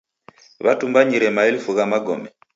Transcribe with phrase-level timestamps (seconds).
[0.65, 2.29] Watumbanyire maelfu gha magome.